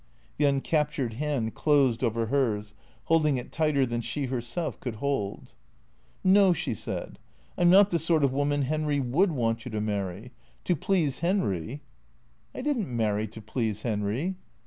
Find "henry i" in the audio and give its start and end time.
11.19-12.63